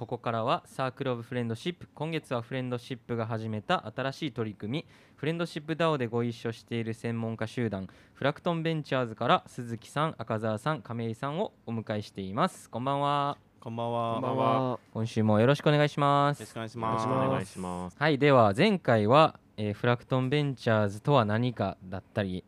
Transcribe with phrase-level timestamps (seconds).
[0.00, 14.14] ここからはサークルオブフレンドシップ今月はフレンドシップが始めた新しい取り組みフレンドシップ DAO でご一緒している専門家集団フラクトンベンチャーズから鈴木さん赤澤さん亀井さんをお迎えしていますこんばんはこんばんは。
[14.14, 14.78] こんばんは。
[14.94, 17.04] 今週もよろしくお願いしまよろしすくお願いします。
[17.04, 17.96] よろしくお願いします。
[17.98, 22.42] はいでは前回は、えーフラクトンベンチャーズとは何かだったり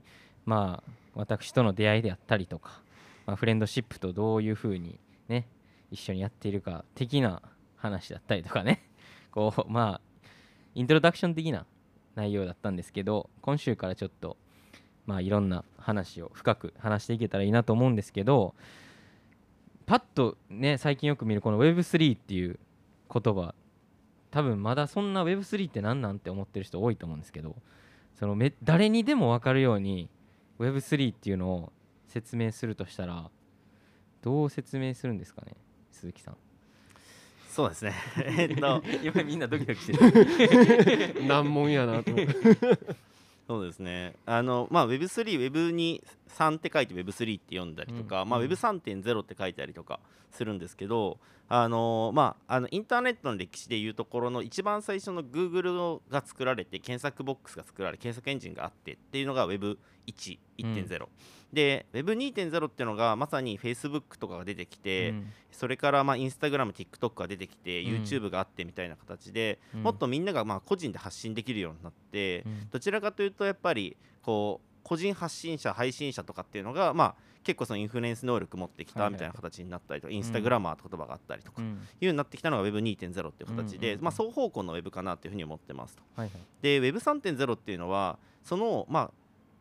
[0.46, 2.80] まあ私との出会いであったりとか、
[3.26, 4.98] まあ、フレンドシップとどういうふうに
[5.28, 5.46] ね
[5.92, 7.42] 一緒にやっているか的な
[7.76, 8.88] 話だったりとかね。
[9.30, 10.28] こうまあ
[10.74, 11.66] イントロダクション的な
[12.14, 14.36] 内容だったんですけど今週からちょっと
[15.06, 18.54] まあいろんな話を深く話していけたらいいなと思うんですけど
[19.86, 22.58] パッとね最近よく見るこの Web3 っていう
[23.12, 23.54] 言葉
[24.30, 27.56] 多分まだそんな Web3 って何なんて思ってる人多いと思うんですけど
[28.14, 30.08] そのめ誰にでも分かるように
[30.58, 31.72] Web3 っていうのを
[32.06, 33.30] 説明するとしたら
[34.22, 35.54] どう説明するんですかね？
[35.92, 36.36] 鈴木さん。
[37.48, 37.94] そうですね。
[38.38, 41.24] えっと、今みんなドキドキしてる。
[41.28, 42.10] 難問やなと。
[43.46, 44.14] そうですね。
[44.24, 48.46] あの、まあ、Web3、Web に3って書いて Web3 って読んだりとか、まあ、うん。
[48.46, 51.18] うん Web3.0 って書いたりとかするんですけど、
[51.54, 59.76] あのまあ、あのインターネットの歴史でいうところの一番最初の Google が作られて検索ボックスが作られ検索エンジンがあってっていうのが Web1、
[60.56, 61.08] 1.0、
[61.52, 65.32] で Web2.0 っていうのがまさに Facebook とかが出てきて、うん。
[65.50, 68.02] それからまあインスタグラム、TikTok が出てきて、うん。
[68.02, 69.82] YouTube があってみたいな形で、うん。
[69.82, 72.68] もっとみんながまあ個人で発信できるようになって、うん。
[72.70, 77.14] どちらかというとやっぱりこう個人発信者、配信者とかっていうのが、まあ、
[77.44, 81.66] 結構そのインフルエンス能力持ってきたみたいな形になったりとか、インスタグラマーって言葉があったりとか、うん。
[81.66, 81.70] い
[82.02, 86.02] うようになってきたのが Web2.0 っていう形で、まあ、双方向の Web かなというふうに思ってますと。
[86.16, 86.40] はいはい。
[86.62, 89.10] で Web3.0 っていうのはそのまあ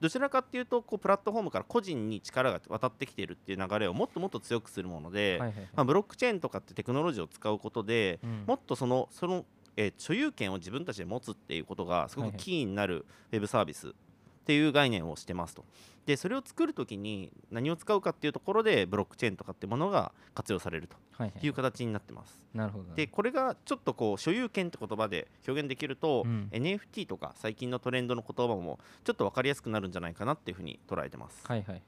[0.02, 5.70] どちらかっていうとこうプラットフォームから個人に力が渡ってきているっていう流れをもっともっと強くするもので、はいはいはい。
[5.76, 8.44] まあ、ブロックチェーンとかってテクノロジーを使うことで、うん。
[8.48, 9.46] もっとそのその、
[9.78, 13.94] えー所有権を自分たちで持つっていうことがすごくキーになるウェブサービス
[14.42, 15.66] っていう概念をしてますと。
[16.06, 22.48] でそれを作るときに何を使うかっていうところでブロックチェーンとかってものが活用されるとはいはいいう形になってます。
[22.54, 31.46] なるほどでこれがちょっとこう所有権って言葉で表現できると、うん NFT とか最近のトレンドの言葉もちょっと分かりやすくなるんじゃないかなっていうふうに捉えてます。
[31.46, 31.84] はいはいはい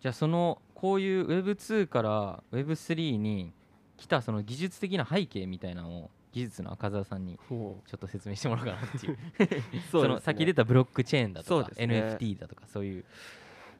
[0.00, 3.52] じゃあそのこういう Web2 から Web3 に
[3.98, 9.18] 来たその技術的な背景みたいなのを技術の赤澤さんにほちょっと説明してもらおうかなっていう。
[9.98, 13.04] うそのさっき出たブロックチェーンだとか、NFT だとかそういう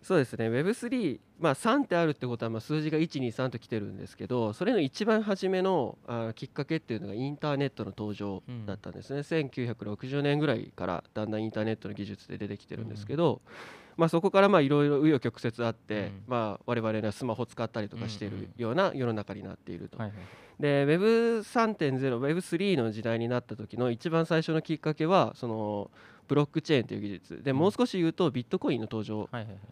[0.02, 0.48] そうですね。
[0.48, 13.42] Web3、まあ、3ってあるってことはまあ数字が123と来てるんですけどそれの一番初めのあきっかけっていうのがインターネットの登場だったんですね、1960年ぐらいからだんだんインターネットの技術で出てきてるんですけど、
[13.96, 16.22] まあ、そこからまあいろいろ紆余曲折あって、うん。
[16.26, 19.98] まあ、我々のスマホ使ったりとかしてるような世の中になっていると。
[19.98, 20.18] はいはい。
[20.58, 25.90] で Web3.0、Web3 の時代になった時の一番最初のきっかけはその
[26.30, 27.42] ブロックチェーンという技術。
[27.42, 27.56] でうん。
[27.56, 29.28] もう少し言うとビットコインの登場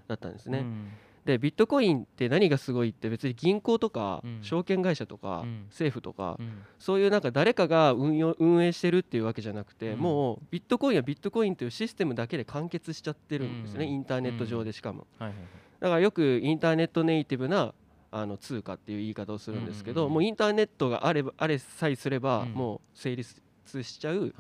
[0.08, 0.58] だったんですね。
[0.58, 0.88] うん。
[1.24, 4.38] でビットコインって何がすごいって別に銀行とかうん。
[4.42, 5.66] 証券会社とかうん。
[5.70, 6.50] 政府とかうん。
[6.80, 10.00] そういうなんか誰かが運用運営してるっていうわけじゃなくてうん。
[10.00, 13.92] もうビットコインはビットコインというシステムだけで完結しちゃってるんですねうん。
[13.92, 15.06] インターネット上でしかも。
[15.20, 17.72] だからよくインターネットネイティブな
[18.10, 22.52] あの通貨っていう言い方をするんですけどもうインターネットがあればあれさえすればうん。
[22.52, 23.42] もう成立
[23.82, 24.34] しちゃう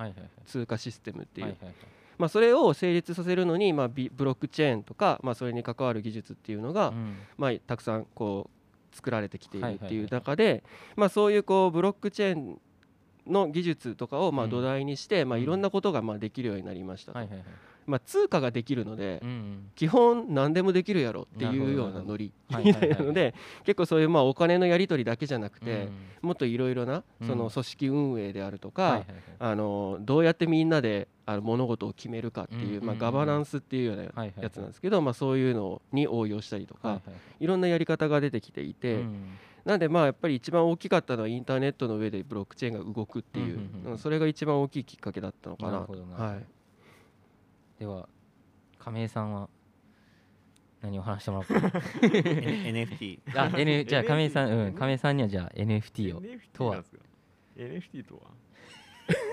[0.46, 1.54] 通貨システムっていう
[2.18, 7.16] まあそれを成立させるのにまあビブロックチェーンとかまあそれに関わる技術っていうのがうん。
[7.36, 8.50] まあたくさんこ
[8.92, 10.64] う作られてきているっていう中で
[10.96, 12.60] まあそういうこうブロックチェーン
[13.28, 14.50] の技術とかをまあうん。
[14.50, 15.42] 土台にしてまあうん。
[15.42, 17.18] いろんなことがまあできるようになりましたと。
[17.18, 17.46] はいはいはい。
[17.86, 19.22] まあ通貨ができるので
[19.74, 23.34] 基本何でもできるやろっていうようなノリはいみたいなので
[23.64, 25.88] 結構そういうまあお金のやり取りだけじゃなくて
[26.22, 26.28] うん。
[26.28, 27.26] もっといろいろなうん。
[27.26, 29.04] その組織運営であるとか
[29.38, 37.00] あのどうやってみんなであの物事を決めるかっていうまあガバナンスっていうようなやつなんですけどまあそういうのに応用したりとかは
[37.40, 45.72] いろんなやり方が出てきていてうんなんでまあやっぱり一番大きかったのはインターネットの上でブロックチェーンが動くっていううんうんそれが一番大きいきっかけだったのかな。
[45.72, 46.44] なるほどなはい。
[47.78, 48.08] では
[48.78, 49.48] 亀井さんは
[50.80, 51.78] 何を話してもらおうか。
[52.06, 56.20] NFT あ、N、じゃあ亀井さん、うん、亀井さんにはじゃあ NFT を。
[56.20, 56.84] NFT とは。
[57.56, 58.20] NFT とは？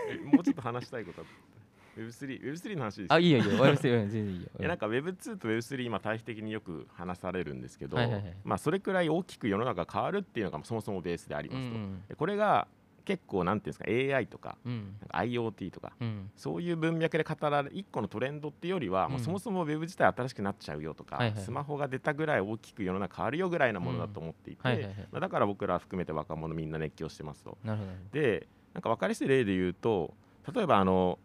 [0.10, 1.55] えもうちょっと話したいことあった
[1.98, 4.50] Web3、Web3 の話ですあ、いいよいいよ、おやすみ、うん、全然いいよ。
[4.60, 8.34] いやなんか Web2 と Web3 今対比的によく話されるんですけど、はいはいはい。
[8.44, 12.04] まあそれくらい大きく世の中が変わるっていうのがそもそもベースでありうんうますと、ん。
[12.10, 12.68] でこれが
[13.06, 14.96] 結構なんていうんですか AI とかうん。
[15.00, 16.30] なんか IoT とかうん。
[16.36, 24.96] そういう文脈で語られる一個のトレンドっていうよりは、もううんそもそもウェブ自体新しくなっちゃうよとか、はいスマホが出たぐらい大きく世の中変わるよぐらいなものだと思っていて、はいはいはい。
[25.12, 27.58] まあだから僕ら含めて若者みんな熱狂してますと。
[27.64, 27.92] なるほど。
[28.12, 30.14] でなんか分かりやすい例で言うと
[30.54, 31.18] 例えばあの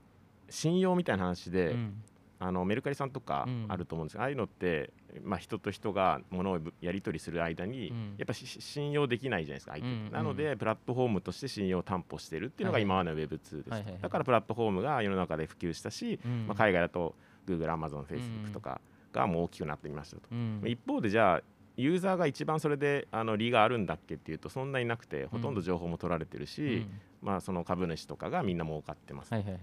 [0.50, 2.02] 信用みたいな話で、うん。
[2.43, 3.67] あのメルカリさんとかうん。
[3.69, 4.91] あると思うんですけど、ああいうのって、
[5.23, 8.14] まあ、人と人が物をやり取りする間に、うん。
[8.17, 14.02] やっぱし信用できないじゃないですか相手、うんなのでプラットフォームとして信用を担保してるっていうのがはい今までの Web2 です、はいはいはい。
[14.02, 16.47] だからプラットフォームが世の中で普及したし、うん。
[16.47, 17.14] まあ、海外だと
[17.47, 18.81] Google、Amazon、うん Facebook とか
[19.12, 20.62] がもう大きくなってきましたと、うん。
[20.64, 21.43] 一方でじゃあ
[21.76, 27.00] ユーザーが一番それであの利があるんだっけっていうとそんなになくてほとんど情報も取られてるし、うん。
[27.23, 29.62] まあ、その株主とかがみんな儲かってます、はいはいはい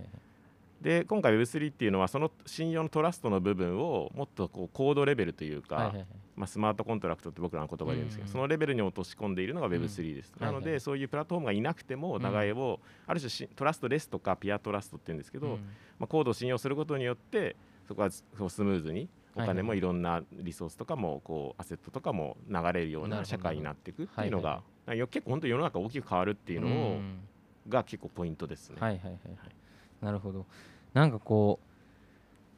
[0.81, 6.05] で今回 Web3 っていうのはその信用のトラストの部分をもっとこうコードレベルというか、はいはいはい。
[6.35, 8.31] まあ、スマートコントラクトって僕らの言葉で言うんですけど、うん。
[8.31, 10.61] そのレベルに落とし込んでいるのが Web3 です、うんはいはい。
[10.61, 15.53] なのでそういうプラットフォームがいなくてもお互いを、ある種しトラストレスとかピアトラストって言うんですけど、うん。
[15.97, 17.55] まあ、コードを信用することによって
[17.87, 27.19] そこはそうスムーズにおはいはい金もいろんなリソースとかもこうアセットとかも流れるような社会になっていくっていうのが、はいいや結構本当に世の中大きく変わるっていうのを、うん。
[27.67, 28.77] が結構ポイントですね。
[28.79, 29.66] はいはいはいはい
[30.01, 30.45] なるほど。
[30.93, 31.59] なんかこ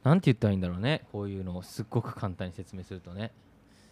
[0.04, 1.02] うなんて言ったらいいんだろうね。
[1.12, 3.32] こういうのをすっごく簡単に説明するとね。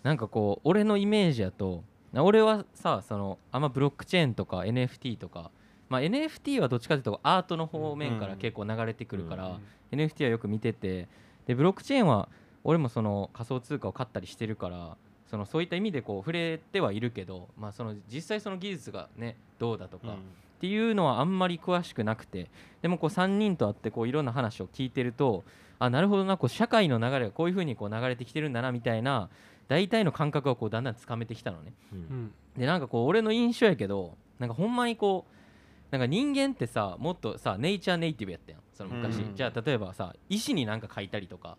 [0.03, 5.51] なんかこう俺のイメージやとな俺はさそのあんまブロックチェーンとか NFT とか
[5.89, 9.59] まあ NFT はどっちかというとアートの方面から結構流れてくるから、うん
[9.91, 11.09] NFT はよく見てて
[11.47, 12.29] でブロックチェーンは
[12.65, 14.97] 俺もその仮想通貨を買ったりしてるから
[15.31, 20.17] そのそういった意味でこう触れてはいるけど、まあ、その実際その技術がねどうだとか、
[20.59, 22.51] っていうのはあんまり詳しくなくて
[22.83, 25.45] でもこう3人と会ってこういろんな話を聞いてると
[25.79, 29.29] あなるほどなこう社会の流れがこういうふうにこう流れてきてるんだなみたいな
[29.69, 31.73] 大体の感覚をこうだんだんつかめてきたのね。
[31.93, 31.99] うん。
[31.99, 38.61] うんでなんかこう俺の印象やけどなんかほんまにこうなんか人間ってさもっとさネイチャーネイティブやったやん。
[38.73, 39.37] その昔、うん。
[39.37, 41.57] じゃあ例えばさ石になんか書いたりとか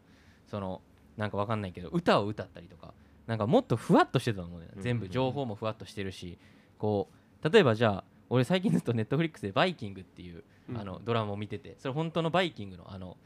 [0.47, 0.81] その
[1.15, 2.93] なんかわかんないけど歌を歌ったりとか
[3.27, 5.07] なんかもっとふわっとしてたと思うねうん全部。
[5.07, 6.37] 情報もふわっとしてるし
[6.77, 7.07] こ
[7.41, 10.77] う例えばじゃあ俺最近ずっとネットフリックスで「バイキング」っていううん。
[10.77, 13.17] あのドラマを見ててそれ本当のバイキングのあの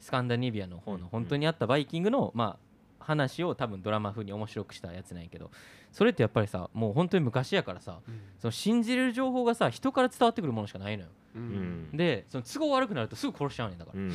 [0.00, 1.00] スカンダネビアの方うん。
[1.00, 2.58] の本当にあったバイキングのま
[3.00, 5.50] あ話を多分ドラマ風に面白くしたやつなんやけど
[5.92, 8.00] それってやっぱりさもう本当に昔やからさ
[8.38, 11.08] その信じれる情報がさ人から伝わってくるものしかないのよ。
[11.36, 11.88] ううん。
[11.92, 14.08] んでその都合悪くなるとすぐ殺しちゃうねんだから、うん。
[14.08, 14.12] う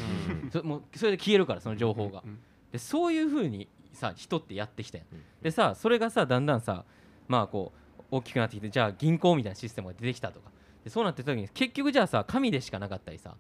[0.48, 0.50] ん。
[0.52, 2.38] そもうそれで消えるからその情報が、うん。
[2.72, 5.08] でそういうふうにさ人ってやってきたやん。
[5.12, 5.24] うん。
[5.42, 6.86] でさそれがさだんだんさ
[7.28, 7.83] まあこう
[8.16, 10.52] 大きくなってきてじゃあ銀行みたいなシステムが出てきたとか。
[10.84, 13.36] でそうなってた時に結局じゃあさ紙でしかなかったりさ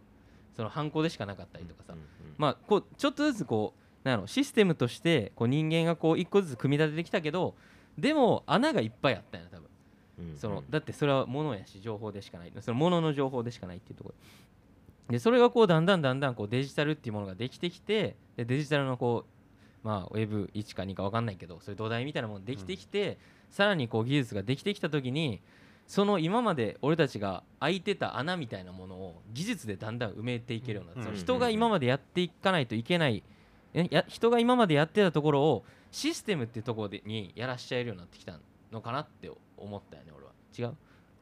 [0.56, 2.00] そのハンコでしかなかったりとかさ、うん
[2.38, 7.56] まあこうちょっとずつこうなんやろシステムとしてこう人間がこう一個ずつ組み立ててきたけど
[7.98, 9.68] でも穴がいっぱいあったんや多分。
[10.20, 10.38] うん。
[10.38, 12.54] そのだってそれは物やし情報でしかない。
[12.60, 14.16] その物の情報でしかないっていうところ。
[15.10, 19.32] でそれがこうだんだんだんだんこうデジタルっていうものができてきてでデジタルのこう
[19.83, 23.18] まあウェブ1か2か分かんないけどそういう土台みたいなものできてきて、
[23.50, 25.41] さらにこう技術ができてきた時に
[25.85, 33.21] その今まで俺たちが開いてた穴みたいなものを技術でだんだん埋めていけるような、うん人が今までやっていかないといけない
[33.74, 38.39] えや人が今までやってたところをシステムっていうところでにやらしちゃえるようになってきた
[38.71, 40.31] のかなって思ったよね俺は。
[40.57, 40.75] 違う？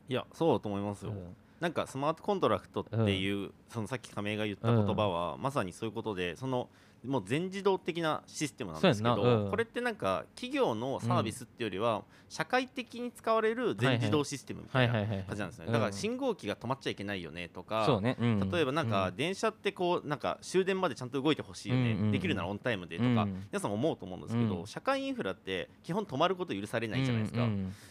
[0.09, 1.35] いやそうだと思いますよ、うん。
[1.59, 6.69] なんかスマートコントラクトっていう、そのさっき亀井が言った言葉は、まさにそういうことでその
[7.05, 15.73] もう全自動的なシステムなんですけど、そうやんこれってなんか企業のサービスっていうよりは、社会的に使われる全自動システムみたいな感じなんですね、うん。
[15.73, 18.49] だから信号機が止まっちゃいけないよねとか、そうね、うん。
[18.51, 24.67] 例えばなんかうん電車ってこうなんか終電までちゃんと動いてほしいよね、うんうんできるならオンタイムでとか、うん皆さん思うと思うんですけど、うん。
[24.67, 27.47] 社会インフラって基本止まること許されないじゃないですか,、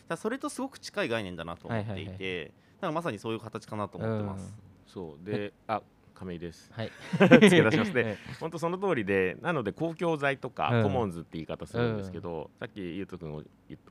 [0.09, 4.55] だそれとすごく近い概念だなと思っていて、はいはいだからまさにそういう形かなと思ってます。
[4.87, 5.25] そう。
[5.25, 5.83] であ
[6.21, 6.71] 亀井です。
[6.75, 6.93] はい。
[7.19, 10.83] 付け出しますえで本当その通りでなので公共財とか、うん。
[10.83, 13.43] コモンズって言い方するんですけど、さっきゆうとくんお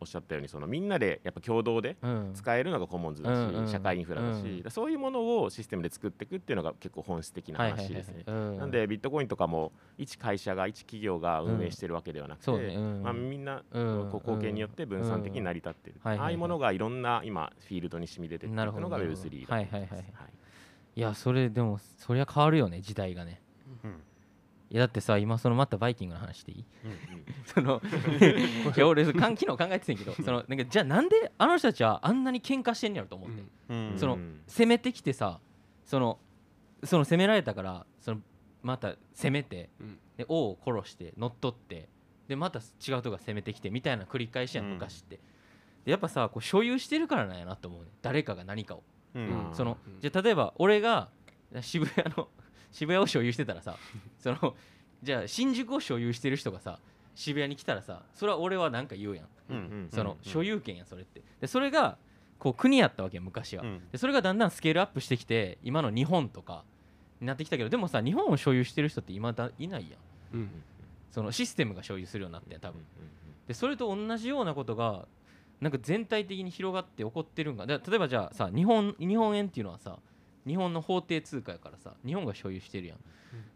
[0.01, 2.31] おっしゃったようにそのみんなでやっぱ共同でうん。
[2.35, 3.33] 使えるのがコモンズだ
[3.65, 4.71] し、社会インフラだし、うん。
[4.71, 8.23] そういうものをシステムで作っていくっていうのが結構本質的な話ですね。
[8.27, 8.57] うん。
[8.57, 12.51] なんでビットコインとかも一会社が一企業が運営してるわけではなくて、
[13.01, 20.38] まあ、みんなうんこう貢献によって分散的に成り立ってる、ああいうものがいろんな今フィールドに染み出てるほどくのが Web3 だはいはいはいはい
[20.99, 23.41] いやそれでもそりゃ変わるよね時代がね。
[23.85, 23.91] うん。
[24.71, 26.65] いやだってさ今そのまたバイキングの話していい？
[26.85, 27.81] うん その
[28.75, 33.93] いや俺そ昨日考えてたんやけどそのなんかじゃあなんであの人たちはあんなに喧嘩してんやろと思って、うん。
[33.97, 35.39] そのうん攻めてきてさ
[35.85, 36.19] その
[36.83, 38.21] その攻められたからその
[38.61, 39.99] また攻めてうん。
[40.17, 41.87] で王を殺して乗っ取って
[42.27, 44.73] でまた違うとこが攻めてきてみたいな繰り返しやんうん。
[44.73, 45.21] 昔って、
[45.85, 48.79] でやっぱさこう所有してるからなんやなと思うね誰かが何かを。
[48.79, 48.98] うんうん
[49.53, 49.99] そのうん。
[49.99, 51.09] じゃあ例えば俺が
[51.61, 52.27] 渋谷の
[52.71, 53.77] 渋谷を所有してたらさ
[54.19, 54.55] その
[55.01, 56.79] じゃあ新宿を所有してる人がさ
[57.15, 59.27] 渋谷に来たらさそれは俺は何か言うやん。
[59.49, 59.57] うん。
[59.57, 59.89] うん。
[59.91, 60.29] そのうん。
[60.29, 61.21] 所有権やんそれって。
[61.41, 61.97] でそれが
[62.37, 63.81] こう国やったわけや昔は、うん。
[63.91, 66.63] でそれがだんだんスケールアップしてきて今の日本とか
[67.19, 69.97] になってきたけどでもさ日本を所有してる人って今だいないや
[70.37, 70.41] ん。
[70.41, 70.63] うん。
[71.11, 72.79] そのシステムが所有するようになってん多分。
[72.79, 72.85] うん。
[73.47, 75.07] でそれと同じようなことが
[75.61, 79.97] なんか全体的に広がって起こってるんがで例えばじゃあさ日本日本円っていうのはさ
[80.47, 82.97] 日本の法定通貨やからさ日本が所有してるやん、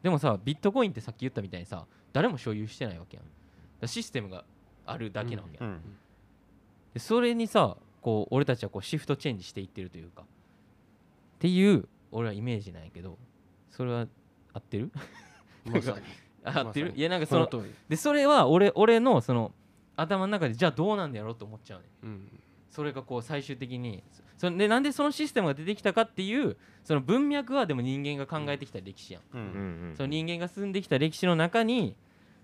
[0.02, 3.88] でもさビットコインってさっき言ったみたいにさ誰も所有してないわけやん。
[3.88, 4.46] システムが
[4.86, 5.82] あるだけなわけやん、うん。
[6.94, 10.24] でそれにさこう俺たちはこうシフトチェンジしていってるというか。
[10.24, 10.26] っ
[11.40, 13.18] ていう俺はイメージなんやけど
[13.70, 14.08] それは
[14.54, 14.92] 合ってる？
[15.66, 15.98] まさに。
[16.46, 16.92] あ合ってる？
[16.92, 17.76] まいやなんかそのその通り。
[17.90, 19.52] でそれは俺俺のその
[19.96, 21.86] 頭の中でじゃあどうなんだやろうと思っちゃうね。
[22.04, 22.40] うん。
[22.70, 24.04] それがこう最終的に。
[24.38, 29.50] そそでなんでそのシステムが出てきたかっていうその文脈はでも人間が考えてきた歴史やん、ううんんう
[29.94, 29.96] ん。
[29.96, 31.96] その人間が進んできた歴史の中に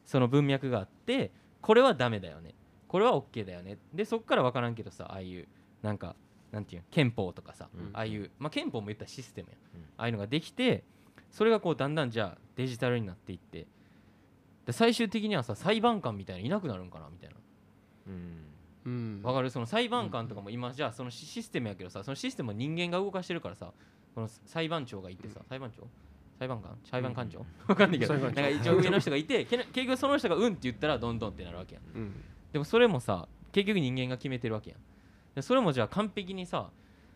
[0.06, 2.54] その文脈があってこれはダメだよね。
[2.88, 3.78] これは OK だよね。
[3.94, 5.48] でそっから分からんけどさああいう
[5.82, 6.16] なんか
[6.52, 7.90] なんていうの憲法とかさ、うん。
[7.94, 9.90] ああいう、まあ、憲法も言ったらシステムやん、うん。
[9.98, 10.84] ああいうのができて
[11.32, 13.68] それがこうだんだんじゃあデジタルになっていって
[14.66, 17.36] で最終的にはさ裁判官みたいないなくなるんかなみたいな。
[18.08, 18.46] うん。
[18.86, 19.22] うん。
[19.24, 19.50] わかる？
[19.50, 23.72] その裁判官とかも今じゃあそのシシステムやけどさそのシステムは人間が動かしてるからさ
[24.16, 25.88] この裁判長がいてさ裁判長？
[26.38, 26.78] 裁判官？
[26.90, 27.46] 裁判官長？
[27.68, 28.14] わかんないけど。
[28.14, 31.84] なんか一応上の人がいて結局その人がうんって言ったらどんどんってなるわけやん。
[31.98, 32.24] うん。
[32.54, 34.80] でもそれもさ結局人間が決めてるわけやん。
[35.36, 36.70] でそれもじゃあ完璧にさ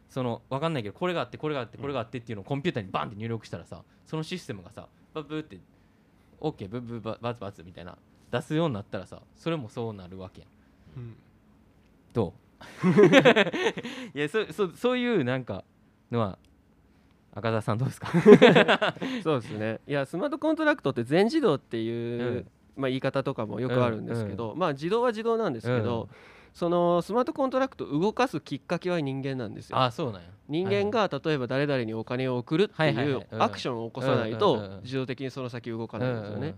[0.10, 5.58] そのわかんないけどこれがあってこれがあってこれがあってっていうのをコンピューターにバンって入力したらさそのシステムがさバブーって
[6.40, 7.98] OK ブブババツバツみたいな
[8.32, 10.50] 出すようになったらさそれもそうなるわけやん。
[11.00, 11.16] うん。
[12.14, 12.64] どう？
[14.18, 15.64] いやそそそういうなんか
[16.12, 16.38] のは
[17.36, 18.08] 赤澤さんどうですか？
[19.24, 19.80] そうですね。
[19.88, 22.48] いやスマートコントラクトって全自動っていう、うん。
[22.76, 26.10] まあ、言い方とかもよくあるんですけど、まあ自動は自動なんですけど、
[26.54, 29.80] そのスマートコントラクトを動かすきっかけは人間なんですよ。
[29.80, 30.28] あそうなんや。
[30.48, 36.56] 人間が例えば誰々にお金を送るってはいううんアクションを起こさないとうん自動的にその先動かないんですよね。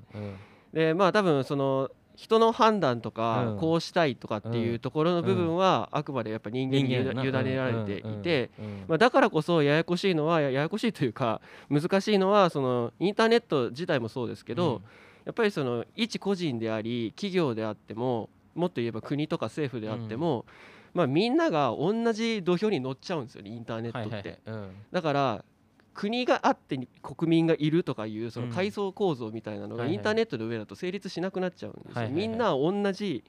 [0.74, 3.14] でまあ多分その人の判断とうん。
[3.14, 7.04] かこうしたいとかっていうところの部分はあくまでやっぱ人間に委
[7.44, 8.52] ねられていて、
[8.88, 14.82] まあ、だからこそややこしいのはやややこしいというか難しいのはそのインターネット自体もそうですけど、
[15.25, 20.46] やっぱりその一個人であり企業であってももっと言えば国とか政府であっても、
[20.94, 24.10] まあ、みんなが同じ土俵に乗っちゃうんですよねインターネットって。
[24.10, 24.40] はいはいはい。
[24.46, 24.76] うん。
[24.92, 25.46] だから
[25.94, 28.54] 国があって国民がいるとかいうそのうん。
[28.54, 31.94] 階層構造みたいなのがインターネットの上だと成立しなくなっちゃうんですよ。
[31.96, 32.28] はいはいはい。
[32.28, 33.24] みんな同じ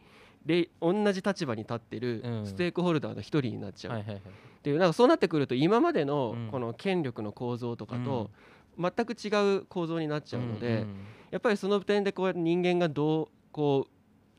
[0.47, 2.47] れ同じ立場に立ってるうん。
[2.47, 3.95] ステークホルダーの一人になっちゃう。
[3.95, 4.21] はいはいはい。
[4.21, 4.23] っ
[4.63, 6.49] ていうなんかそうなってくると今までのうん。
[6.51, 8.31] この権力の構造とかと
[8.79, 10.97] 全く違う構造になっちゃうので、んん
[11.31, 13.96] やっぱりその点でこう人間がどうこう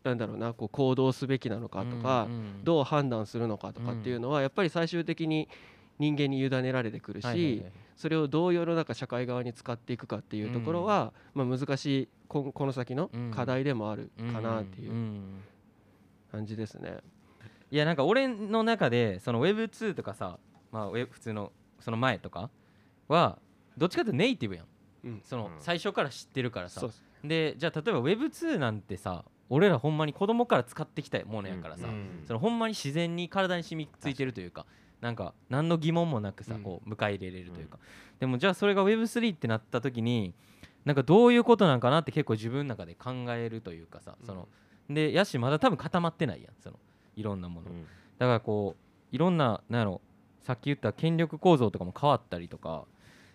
[0.07, 2.27] なんだろうなこう行動すべきなのかとか、
[2.63, 5.47] どう判断するのかとかっていうのはやっぱり最終的に
[5.99, 7.63] 人間に委ねられてくるし、
[7.95, 15.21] それをどう世の中社会側に使っていくかっていうところは、まあ、難しいこんこの先の課題でもあるかなっていんうん
[16.31, 16.97] 感じですね。
[17.71, 20.39] いやなんか俺の中でその Web2 とかさ、
[20.71, 22.49] まあ、ウェブ普通のその前とか
[23.07, 23.39] は
[23.77, 24.65] どっちかというとネイティブやん。
[25.03, 25.21] うん。
[25.23, 25.51] そのうん。
[25.59, 26.87] 最初から知ってるからさ。
[27.23, 34.65] でじゃあ例えば Web2 なんてさ俺らほんまに子供から使ってきたものやからさ、うんそのほんまに自然に体に染みついてるというか
[35.01, 36.63] なんか何の疑問もなくさ、うん。
[36.63, 37.77] こう迎え入れれるというか、
[38.19, 40.33] でもじゃあそれが Web3 ってなった時に
[40.85, 44.47] なんかどういうことなんかなって結構自分の中で考えるというかさその、
[44.89, 46.79] でやしまだ多分固まってないやんその
[47.15, 47.85] いろんなもの、うん。
[48.17, 50.01] だからこういろんななんやろ
[50.41, 52.85] さっき言った権力構造とかも変わったりとか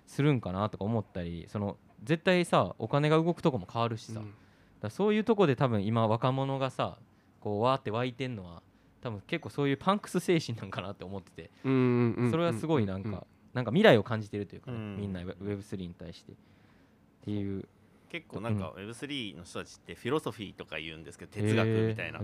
[0.06, 4.20] するんかなとか思ったりその絶対さお金が動くとこも変わるしさ、
[4.82, 6.98] だそういうとこで多分今若者がさ
[7.40, 8.62] こうわーって湧いてんのは
[9.00, 11.50] 多分結構そういうパンクス精神なんかなって思ってて。
[11.62, 11.68] そ
[12.36, 14.96] れはすごいなんかなんか未来を感じてるというかね、うん。
[14.96, 16.32] みんな Web3 に対して。
[16.32, 16.34] っ
[17.24, 17.68] ていう。
[18.08, 22.20] 結構なんか Web3 の人たちってフィロソフィーとか言うんですけど哲学みたいな、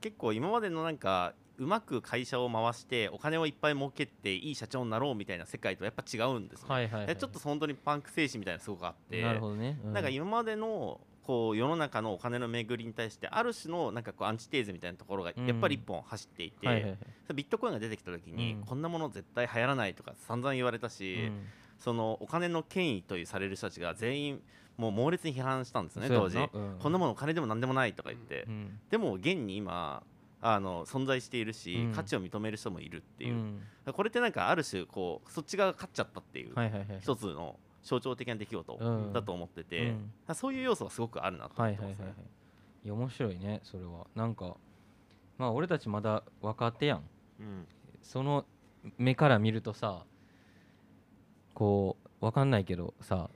[0.00, 9.20] 結構今までのなんかうまく会社を回してお金をいっぱい儲けていい社長になろうみたいな世界とやっぱ違うんですね、はいはい、はい、でちょっと本当にパンク精神みたいなのすごくあって。
[9.20, 10.98] なるほどね、うなんか今までの
[11.30, 17.34] こう世の中のお金の巡りに対してある種のなんかこうアンチテーゼみたいなところがうんやっぱり一本走っていて、はいはいはい。
[17.34, 18.66] ビットコインが出てきた時に、うん。
[18.66, 21.46] こんなもの絶対流行らないとか散々言われたし、うん。
[21.78, 24.42] そのお金の権威というされる人たちが全員
[24.76, 26.78] もう猛烈に批判したんですね当時、なうん。
[26.80, 28.80] こんなものお金でも何でもないとか言って、うん。
[28.90, 30.02] でも現に今
[30.40, 31.92] あの存在しているし、うん。
[31.92, 33.62] 価値を認める人もいるっていう、ん。
[33.92, 36.54] これってなんかある種こうそっち側が勝っちゃったっていう、
[37.00, 39.12] 一つの象徴的な出来事うん。
[39.12, 39.94] だと思ってて、
[40.28, 40.34] うん。
[40.34, 41.96] そういう要素がすごくあるなとは思ってますね。
[41.96, 42.26] いはいはいはい。
[42.84, 44.06] いや面白いねそれは。
[44.14, 44.56] なんか
[45.38, 47.02] まあ俺たちまだ若手やん。
[47.40, 47.66] うん。
[48.02, 48.44] その
[48.98, 50.04] 目から見るとさ
[51.54, 53.30] こうわかんないけどさ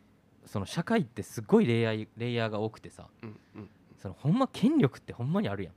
[0.46, 5.74] その社会ってすごいレイヤーレイヤーが多くてさうんうんそのほんま権力ってほんまにあるやん。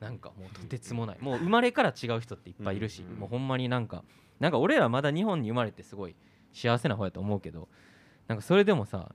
[0.00, 1.18] なんかもうとてつもない。
[1.20, 3.18] もう生まれから違う人っていっぱいいるしうん。
[3.18, 4.04] もうほんまになんか
[4.38, 6.14] なんか俺らまだ日本に生まれてすごい
[6.52, 7.68] 幸せな方やと思うけど
[8.28, 9.10] なんかそれでもさ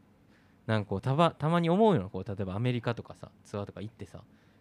[0.68, 4.20] なんかこうたばたまに思うよこう例えばアメリカとかさツアーとか行ってさ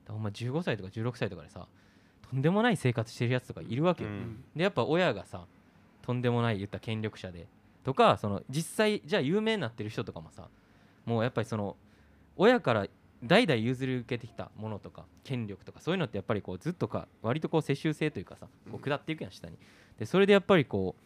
[0.08, 1.66] ほんま15歳とか16歳とかでさ
[2.30, 4.42] とんでもない生活してるやつとかいるわけよ、うん。
[4.56, 5.44] でやっぱ親がさ
[6.02, 7.46] とんでもない言った権力者で
[7.84, 10.48] とかその実際じゃあ有名になってる人とかもさ
[11.04, 11.76] もうやっぱりその
[12.36, 12.86] 親から
[13.24, 19.56] 代々譲り受けてきたものとか権力とかそういうのってやっぱりこうずっとか割とこう世襲制というかさこう下っていくやん下に。
[19.98, 21.02] でそれでやっぱりこう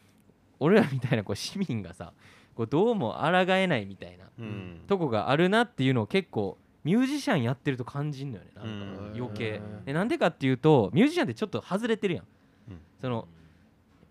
[0.61, 2.13] 俺らみたいなこう市民がさ
[2.55, 4.81] こうどうも抗えないみたいなうん。
[4.87, 8.71] とこがあるなっていうのを結構ミュージシャンやってると感じんのよねなんか。
[8.71, 9.13] うん。
[9.17, 9.59] 余計。
[9.59, 12.25] うんでなんでかっていうとミュージシャンってちょっと外れてるやん。
[12.71, 12.81] うん。
[13.01, 13.29] その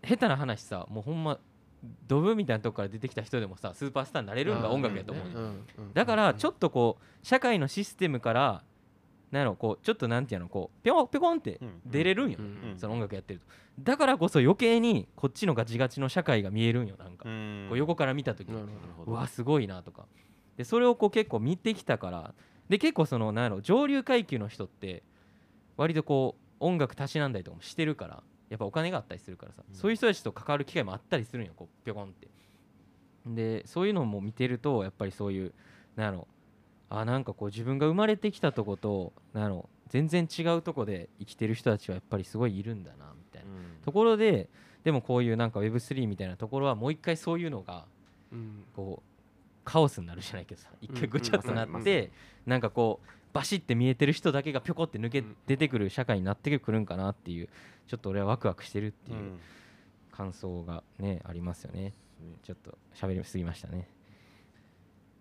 [0.04, 1.40] 下手な話さもうほんま
[2.08, 5.36] ドブみたいなとこから出てきた人でもさスーパースターになれるんが音楽やと思うねん。
[5.36, 5.44] うん。
[5.44, 5.48] う
[5.82, 5.94] ん。
[5.94, 8.64] だからちょっっとこう社会のシステムから
[9.32, 11.82] なんやろこうちょっとなんていうのこうぴょんぴょこんってうん。
[11.86, 12.74] 出れるんよ、うん。
[12.78, 13.46] その音楽やってると。
[13.80, 17.68] だからこそ余計にこっちのガチガチの社会が見えるんよなんか、うん。
[17.70, 19.12] こう横から見た時に、なるなるほど。
[19.12, 20.06] うわすごいなとか。
[20.58, 22.34] でそれをこう結構見てきたから。
[22.68, 25.04] で結構そのなんやろ上流階級の人って
[25.78, 29.76] 割とこう音楽たしなんだりとかもしてるからやっぱお金があったりするからさ、うん。
[29.76, 32.28] そういう人たちと関わる機会もあったりするんよこうぴょこんって。
[33.26, 35.54] でそういうのも見てるとやっぱりそういう
[35.96, 36.28] なんやろ
[36.94, 43.50] あなんかこう自分が生まれてきたとことなんやろ全然違うとこで生きてる人たちはやっぱりすごいいるんだなみたいな。
[43.50, 43.82] うん。
[43.84, 44.50] ところで
[44.84, 47.86] でもこういうなんか Web3 みたいなところはもう一回そういうのが
[48.32, 49.08] うんこう
[49.64, 52.12] カオスになるじゃないけどさ一回うんぐちゃっとなって
[52.46, 55.36] なんかこうバシッて見えてる人だけがぴょこって抜けうん。
[55.48, 57.48] 出てくる社会になってくるんかなっていう
[57.88, 59.40] ちょっと俺はワクワクしてるってういうん。
[60.12, 61.94] 感想がねありますよね。
[62.44, 63.88] ちょっと喋りすぎましたね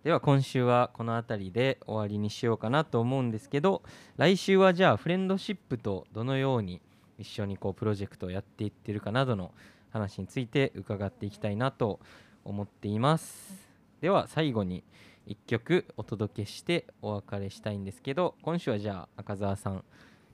[0.05, 3.83] では今週はこの辺りで終わりにしようかなと思うんですけど
[4.17, 6.81] 来週はじゃあフレンドシップとどのように
[7.19, 9.53] 一緒にこうプロジェクトをやっていってるかなどの
[9.91, 12.01] 話について伺っていきたいなと
[12.45, 13.69] 思っています。
[14.01, 14.85] では最後に
[15.29, 19.85] 1曲お届けしてお別れしたいんですけど今週はじゃあ赤澤さん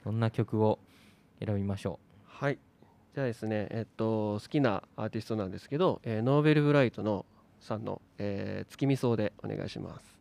[0.04, 0.78] どんな曲を
[1.44, 1.98] 選びましょ
[2.40, 2.44] う？
[2.44, 2.58] はい。
[3.16, 7.26] じゃあですねえっと好きなアーティストなんですけど、えーノーベルブライトの
[7.60, 10.15] さんの、えー月見草でお願いします。